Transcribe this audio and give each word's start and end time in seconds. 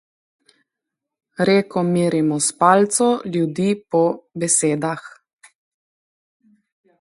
Reko 1.49 1.83
merimo 1.89 2.39
s 2.45 2.55
palico, 2.63 3.11
ljudi 3.35 3.69
po 3.93 4.01
besedah. 4.45 5.05